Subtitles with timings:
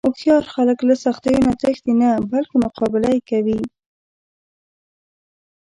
[0.07, 3.59] هوښیار خلک له سختیو نه تښتي نه، بلکې مقابله یې کوي.